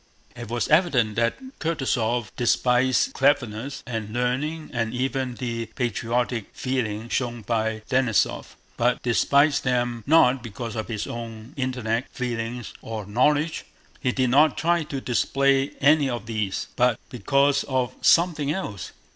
[0.35, 7.43] It was evident that Kutúzov despised cleverness and learning and even the patriotic feeling shown
[7.43, 14.31] by Denísov, but despised them not because of his own intellect, feelings, or knowledge—he did
[14.31, 18.93] not try to display any of these—but because of something else.